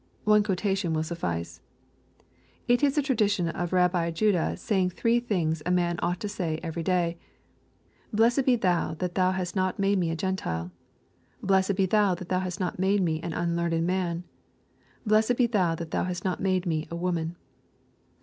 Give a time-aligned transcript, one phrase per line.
[0.23, 1.61] One quotation will suffice.
[2.15, 2.35] *'
[2.67, 6.59] It is a tradition of Rabbi Juda saying three things a man ought to say
[6.63, 7.19] every day,
[8.11, 10.71] —)Blessed be thou that thou hast not made me a Gentile.—
[11.45, 14.23] ^Blessed / be thou that thou hast not made me an unlearned man.—
[15.07, 17.35] ^Blessed be thou that thou hast not made me a yvoman."